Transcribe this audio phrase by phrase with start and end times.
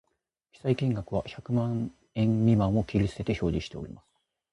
[0.53, 4.07] 記載金額は百万円未満を切り捨てて表示しております